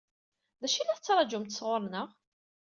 [0.61, 2.09] D acu i la tettṛaǧumt sɣur-neɣ?